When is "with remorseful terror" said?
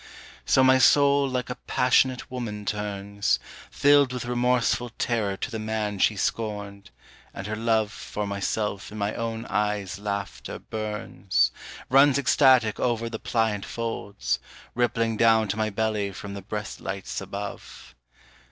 4.11-5.37